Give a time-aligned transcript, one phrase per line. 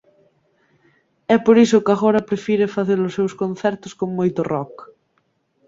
[1.35, 4.73] É por iso que agora prefire facer os seus concertos con moito rock.